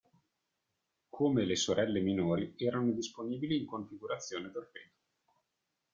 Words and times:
Come 1.11 1.45
le 1.45 1.55
"sorelle 1.55 1.99
minori", 1.99 2.55
erano 2.57 2.89
disponibili 2.91 3.55
in 3.59 3.67
configurazione 3.67 4.49
torpedo. 4.49 4.91